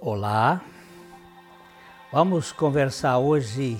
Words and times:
Olá, 0.00 0.62
vamos 2.12 2.52
conversar 2.52 3.18
hoje 3.18 3.78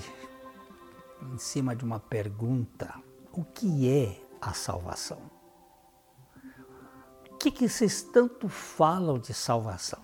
em 1.21 1.37
cima 1.37 1.75
de 1.75 1.83
uma 1.83 1.99
pergunta: 1.99 2.93
o 3.31 3.43
que 3.43 3.89
é 3.89 4.21
a 4.41 4.53
salvação? 4.53 5.19
O 7.31 7.37
que, 7.37 7.51
que 7.51 7.69
vocês 7.69 8.01
tanto 8.01 8.49
falam 8.49 9.19
de 9.19 9.33
salvação? 9.33 10.03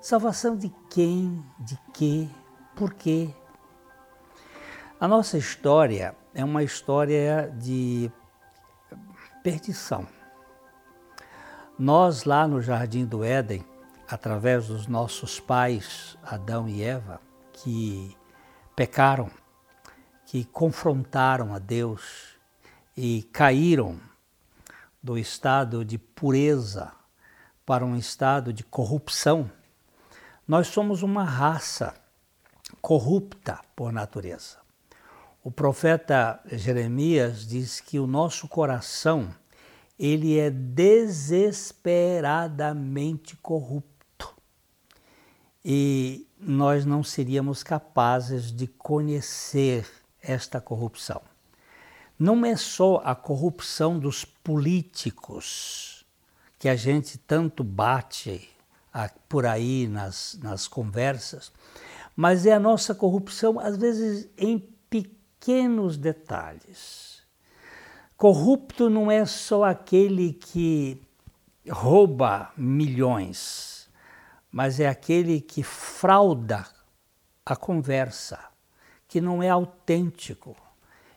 Salvação 0.00 0.56
de 0.56 0.72
quem, 0.88 1.44
de 1.58 1.76
quê, 1.92 2.28
por 2.76 2.94
quê? 2.94 3.34
A 5.00 5.08
nossa 5.08 5.36
história 5.36 6.16
é 6.38 6.44
uma 6.44 6.62
história 6.62 7.52
de 7.58 8.12
perdição. 9.42 10.06
Nós, 11.76 12.22
lá 12.22 12.46
no 12.46 12.62
Jardim 12.62 13.04
do 13.04 13.24
Éden, 13.24 13.64
através 14.08 14.68
dos 14.68 14.86
nossos 14.86 15.40
pais, 15.40 16.16
Adão 16.22 16.68
e 16.68 16.80
Eva, 16.80 17.20
que 17.52 18.16
pecaram, 18.76 19.28
que 20.26 20.44
confrontaram 20.44 21.52
a 21.52 21.58
Deus 21.58 22.38
e 22.96 23.24
caíram 23.32 23.98
do 25.02 25.18
estado 25.18 25.84
de 25.84 25.98
pureza 25.98 26.92
para 27.66 27.84
um 27.84 27.96
estado 27.96 28.52
de 28.52 28.62
corrupção, 28.62 29.50
nós 30.46 30.68
somos 30.68 31.02
uma 31.02 31.24
raça 31.24 31.94
corrupta 32.80 33.60
por 33.74 33.92
natureza. 33.92 34.67
O 35.48 35.50
profeta 35.50 36.38
Jeremias 36.52 37.46
diz 37.46 37.80
que 37.80 37.98
o 37.98 38.06
nosso 38.06 38.46
coração 38.46 39.34
ele 39.98 40.38
é 40.38 40.50
desesperadamente 40.50 43.34
corrupto 43.36 44.28
e 45.64 46.28
nós 46.38 46.84
não 46.84 47.02
seríamos 47.02 47.62
capazes 47.62 48.52
de 48.52 48.66
conhecer 48.66 49.88
esta 50.22 50.60
corrupção. 50.60 51.22
Não 52.18 52.44
é 52.44 52.54
só 52.54 53.00
a 53.02 53.14
corrupção 53.14 53.98
dos 53.98 54.26
políticos 54.26 56.04
que 56.58 56.68
a 56.68 56.76
gente 56.76 57.16
tanto 57.16 57.64
bate 57.64 58.50
por 59.26 59.46
aí 59.46 59.88
nas, 59.88 60.38
nas 60.42 60.68
conversas, 60.68 61.50
mas 62.14 62.44
é 62.44 62.52
a 62.52 62.60
nossa 62.60 62.94
corrupção, 62.94 63.58
às 63.58 63.78
vezes, 63.78 64.28
em 64.36 64.76
pequenos 65.38 65.96
detalhes. 65.96 67.22
Corrupto 68.16 68.90
não 68.90 69.10
é 69.10 69.24
só 69.24 69.64
aquele 69.64 70.32
que 70.32 71.00
rouba 71.68 72.52
milhões 72.56 73.78
mas 74.50 74.80
é 74.80 74.88
aquele 74.88 75.40
que 75.40 75.62
frauda 75.62 76.66
a 77.44 77.54
conversa, 77.56 78.38
que 79.06 79.20
não 79.20 79.42
é 79.42 79.48
autêntico. 79.48 80.56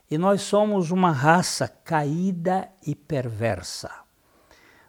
E 0.10 0.18
nós 0.18 0.42
somos 0.42 0.92
uma 0.92 1.12
raça 1.12 1.68
caída 1.68 2.70
e 2.86 2.94
perversa. 2.94 3.92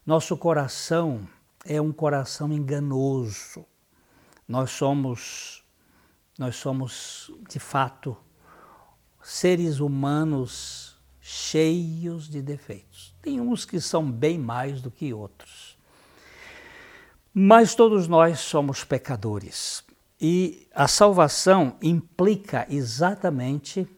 Nosso 0.05 0.37
coração 0.37 1.27
é 1.65 1.81
um 1.81 1.93
coração 1.93 2.53
enganoso. 2.53 3.65
Nós 4.47 4.71
somos 4.71 5.61
nós 6.39 6.57
somos 6.57 7.31
de 7.49 7.61
fato 7.61 8.17
seres 9.23 9.81
humanos 9.81 11.01
cheios 11.20 12.28
de 12.28 12.42
defeitos. 12.42 13.15
Tem 13.23 13.41
uns 13.41 13.64
que 13.64 13.81
são 13.81 14.11
bem 14.11 14.39
mais 14.39 14.83
do 14.83 14.91
que 14.91 15.14
outros. 15.14 15.79
Mas 17.33 17.75
todos 17.75 18.09
nós 18.09 18.41
somos 18.41 18.84
pecadores 18.84 19.85
e 20.20 20.69
a 20.74 20.86
salvação 20.86 21.77
implica 21.80 22.67
exatamente 22.69 23.89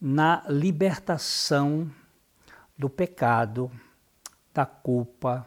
na 0.00 0.44
libertação 0.48 1.90
do 2.76 2.88
pecado, 2.88 3.70
da 4.54 4.64
culpa, 4.64 5.46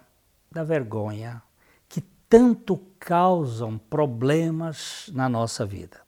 da 0.52 0.64
vergonha, 0.64 1.42
que 1.88 2.02
tanto 2.30 2.78
causam 3.00 3.78
problemas 3.78 5.10
na 5.14 5.30
nossa 5.30 5.66
vida. 5.66 6.02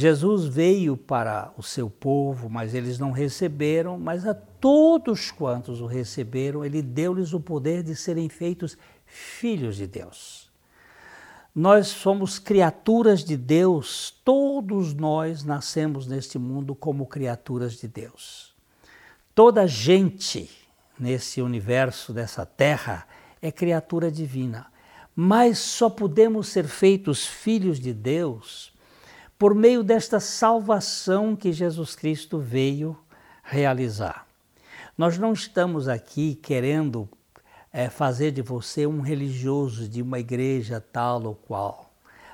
Jesus 0.00 0.46
veio 0.46 0.96
para 0.96 1.52
o 1.58 1.62
seu 1.62 1.90
povo, 1.90 2.48
mas 2.48 2.74
eles 2.74 2.98
não 2.98 3.10
receberam, 3.10 3.98
mas 3.98 4.26
a 4.26 4.32
todos 4.32 5.30
quantos 5.30 5.82
o 5.82 5.86
receberam, 5.86 6.64
ele 6.64 6.80
deu-lhes 6.80 7.34
o 7.34 7.40
poder 7.40 7.82
de 7.82 7.94
serem 7.94 8.26
feitos 8.26 8.78
filhos 9.04 9.76
de 9.76 9.86
Deus. 9.86 10.50
Nós 11.54 11.88
somos 11.88 12.38
criaturas 12.38 13.22
de 13.22 13.36
Deus, 13.36 14.10
todos 14.24 14.94
nós 14.94 15.44
nascemos 15.44 16.06
neste 16.06 16.38
mundo 16.38 16.74
como 16.74 17.04
criaturas 17.04 17.74
de 17.74 17.86
Deus. 17.86 18.54
Toda 19.34 19.66
gente 19.66 20.48
nesse 20.98 21.42
universo, 21.42 22.14
dessa 22.14 22.46
terra, 22.46 23.06
é 23.42 23.52
criatura 23.52 24.10
divina, 24.10 24.66
mas 25.14 25.58
só 25.58 25.90
podemos 25.90 26.48
ser 26.48 26.66
feitos 26.66 27.26
filhos 27.26 27.78
de 27.78 27.92
Deus 27.92 28.69
por 29.40 29.54
meio 29.54 29.82
desta 29.82 30.20
salvação 30.20 31.34
que 31.34 31.50
Jesus 31.50 31.94
Cristo 31.96 32.38
veio 32.38 32.94
realizar. 33.42 34.26
Nós 34.98 35.16
não 35.16 35.32
estamos 35.32 35.88
aqui 35.88 36.34
querendo 36.34 37.08
é, 37.72 37.88
fazer 37.88 38.32
de 38.32 38.42
você 38.42 38.86
um 38.86 39.00
religioso 39.00 39.88
de 39.88 40.02
uma 40.02 40.18
igreja 40.18 40.78
tal 40.78 41.24
ou 41.24 41.34
qual, 41.34 41.90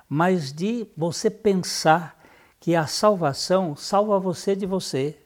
mas 0.09 0.53
de 0.53 0.89
você 0.97 1.31
pensar 1.31 2.21
que 2.59 2.75
a 2.75 2.89
salvação 2.89 3.77
salva 3.77 4.19
você 4.19 4.56
de 4.56 4.67
você, 4.67 5.17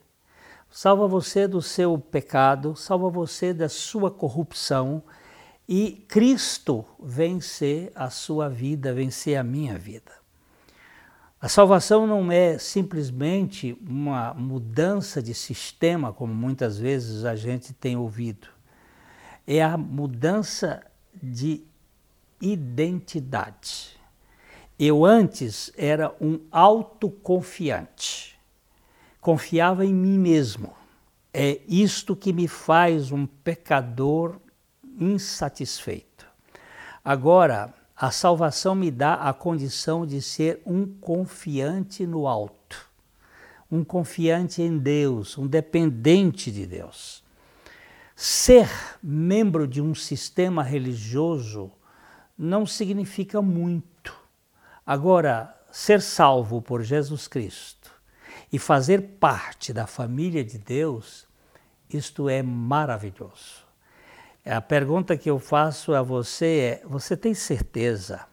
salva 0.69 1.07
você 1.07 1.47
do 1.47 1.63
seu 1.63 1.97
pecado, 1.97 2.75
salva 2.75 3.09
você 3.09 3.55
da 3.55 3.67
sua 3.67 4.11
corrupção 4.11 5.01
e 5.67 6.05
Cristo 6.07 6.85
vencer 7.01 7.91
a 7.95 8.11
sua 8.11 8.47
vida, 8.47 8.93
vencer 8.93 9.35
a 9.35 9.43
minha 9.43 9.79
vida. 9.79 10.20
A 11.41 11.49
salvação 11.49 12.05
não 12.05 12.31
é 12.31 12.57
simplesmente 12.59 13.75
uma 13.85 14.33
mudança 14.33 15.21
de 15.21 15.33
sistema, 15.33 16.13
como 16.13 16.33
muitas 16.33 16.77
vezes 16.77 17.25
a 17.25 17.35
gente 17.35 17.73
tem 17.73 17.97
ouvido 17.97 18.47
é 19.45 19.61
a 19.61 19.77
mudança 19.77 20.81
de 21.21 21.63
identidade. 22.39 23.99
Eu 24.77 25.05
antes 25.05 25.71
era 25.77 26.15
um 26.19 26.39
autoconfiante, 26.51 28.39
confiava 29.19 29.85
em 29.85 29.93
mim 29.93 30.17
mesmo. 30.17 30.73
É 31.33 31.61
isto 31.67 32.15
que 32.15 32.33
me 32.33 32.47
faz 32.47 33.11
um 33.11 33.25
pecador 33.25 34.39
insatisfeito. 34.99 36.25
Agora, 37.03 37.73
a 38.01 38.09
salvação 38.09 38.73
me 38.73 38.89
dá 38.89 39.13
a 39.13 39.31
condição 39.31 40.07
de 40.07 40.23
ser 40.23 40.59
um 40.65 40.87
confiante 40.87 42.03
no 42.07 42.27
alto, 42.27 42.89
um 43.71 43.83
confiante 43.83 44.59
em 44.59 44.75
Deus, 44.75 45.37
um 45.37 45.45
dependente 45.45 46.51
de 46.51 46.65
Deus. 46.65 47.23
Ser 48.15 48.67
membro 49.03 49.67
de 49.67 49.79
um 49.83 49.93
sistema 49.93 50.63
religioso 50.63 51.71
não 52.35 52.65
significa 52.65 53.39
muito. 53.39 54.19
Agora, 54.83 55.55
ser 55.71 56.01
salvo 56.01 56.59
por 56.59 56.81
Jesus 56.81 57.27
Cristo 57.27 57.91
e 58.51 58.57
fazer 58.57 59.19
parte 59.19 59.71
da 59.71 59.85
família 59.85 60.43
de 60.43 60.57
Deus, 60.57 61.27
isto 61.87 62.27
é 62.27 62.41
maravilhoso. 62.41 63.70
A 64.45 64.59
pergunta 64.59 65.15
que 65.15 65.29
eu 65.29 65.37
faço 65.37 65.93
a 65.93 66.01
você 66.01 66.81
é: 66.81 66.87
você 66.87 67.15
tem 67.15 67.33
certeza 67.33 68.25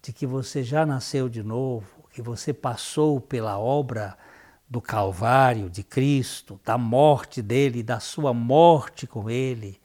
de 0.00 0.12
que 0.12 0.26
você 0.26 0.62
já 0.62 0.86
nasceu 0.86 1.28
de 1.28 1.42
novo, 1.42 2.08
que 2.12 2.22
você 2.22 2.52
passou 2.52 3.20
pela 3.20 3.58
obra 3.58 4.16
do 4.68 4.80
Calvário 4.80 5.68
de 5.68 5.82
Cristo, 5.82 6.60
da 6.64 6.78
morte 6.78 7.42
dele, 7.42 7.82
da 7.82 8.00
sua 8.00 8.32
morte 8.32 9.06
com 9.06 9.28
ele, 9.28 9.80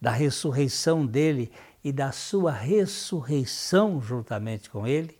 da 0.00 0.10
ressurreição 0.10 1.04
dele 1.04 1.52
e 1.82 1.92
da 1.92 2.12
sua 2.12 2.52
ressurreição 2.52 4.00
juntamente 4.00 4.70
com 4.70 4.86
ele, 4.86 5.18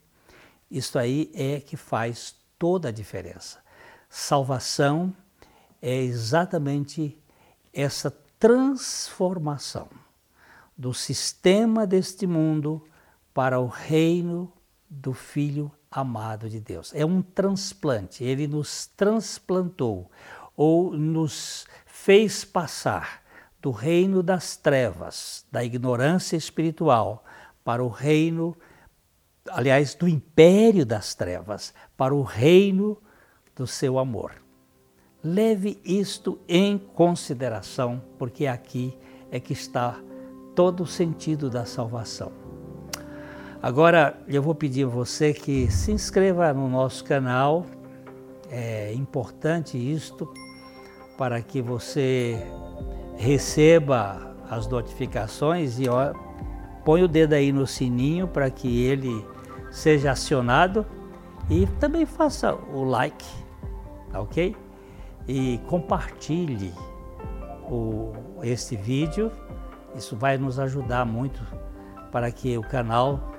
isso 0.71 0.99
aí 0.99 1.31
é 1.35 1.61
que 1.61 1.77
faz 1.77 2.35
toda 2.59 2.89
a 2.89 2.93
diferença. 2.93 3.59
Salvação 4.09 5.15
é 5.83 5.97
exatamente 5.97 7.19
essa 7.73 8.11
transformação 8.41 9.87
do 10.77 10.95
sistema 10.95 11.87
deste 11.87 12.27
mundo 12.27 12.83
para 13.35 13.61
o 13.61 13.67
reino 13.67 14.51
do 14.89 15.13
Filho 15.13 15.71
amado 15.91 16.49
de 16.49 16.59
Deus. 16.59 16.91
É 16.95 17.05
um 17.05 17.21
transplante, 17.21 18.25
ele 18.25 18.49
nos 18.49 18.87
transplantou 18.87 20.11
ou 20.57 20.93
nos 20.95 21.67
fez 21.85 22.43
passar 22.43 23.23
do 23.61 23.71
reino 23.71 24.23
das 24.23 24.57
trevas, 24.57 25.45
da 25.53 25.63
ignorância 25.63 26.35
espiritual, 26.35 27.23
para 27.63 27.85
o 27.85 27.89
reino, 27.89 28.57
aliás, 29.51 29.95
do 29.95 30.09
império 30.09 30.87
das 30.87 31.15
trevas, 31.15 31.75
para 31.95 32.15
o 32.15 32.23
reino 32.23 32.97
do 33.55 33.67
seu 33.67 33.99
amor. 33.99 34.33
Leve 35.23 35.79
isto 35.85 36.39
em 36.49 36.79
consideração, 36.79 38.01
porque 38.19 38.47
aqui 38.47 38.97
é 39.31 39.39
que 39.39 39.53
está 39.53 40.01
todo 40.55 40.83
o 40.83 40.87
sentido 40.87 41.51
da 41.51 41.67
salvação. 41.67 42.33
Agora 43.63 44.19
eu 44.27 44.43
vou 44.43 44.55
pedir 44.55 44.85
a 44.85 44.89
você 44.89 45.35
que 45.35 45.71
se 45.71 45.93
inscreva 45.93 46.53
no 46.55 46.71
nosso 46.71 47.05
canal, 47.05 47.67
é 48.51 48.95
importante 48.95 49.77
isto 49.77 50.33
para 51.19 51.43
que 51.43 51.61
você 51.61 52.43
receba 53.17 54.35
as 54.49 54.67
notificações 54.67 55.79
e 55.79 55.87
ó, 55.87 56.15
põe 56.83 57.03
o 57.03 57.09
dedo 57.09 57.35
aí 57.35 57.53
no 57.53 57.67
sininho 57.67 58.27
para 58.27 58.51
que 58.51 58.85
ele 58.85 59.23
seja 59.71 60.13
acionado 60.13 60.87
e 61.51 61.67
também 61.79 62.07
faça 62.07 62.55
o 62.55 62.83
like, 62.85 63.27
tá 64.11 64.23
ok? 64.23 64.57
E 65.33 65.59
compartilhe 65.69 66.75
o, 67.71 68.13
este 68.43 68.75
vídeo, 68.75 69.31
isso 69.95 70.17
vai 70.17 70.37
nos 70.37 70.59
ajudar 70.59 71.07
muito 71.07 71.41
para 72.11 72.33
que 72.33 72.59
o 72.59 72.63
canal 72.63 73.31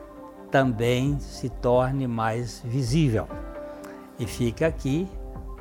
também 0.49 1.19
se 1.19 1.49
torne 1.49 2.07
mais 2.07 2.61
visível. 2.61 3.27
E 4.17 4.25
fica 4.25 4.67
aqui 4.67 5.05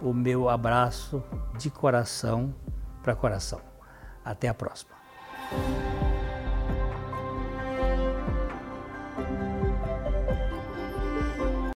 o 0.00 0.14
meu 0.14 0.48
abraço 0.48 1.20
de 1.58 1.68
coração 1.68 2.54
para 3.02 3.16
coração. 3.16 3.60
Até 4.24 4.46
a 4.46 4.54
próxima. 4.54 4.92